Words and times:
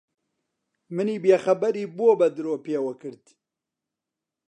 منی 0.95 1.17
بێخەبەری 1.23 1.91
بۆ 1.97 2.09
بە 2.19 2.27
درۆ 2.35 2.55
پێوە 2.65 2.93
کرد؟ 3.01 3.25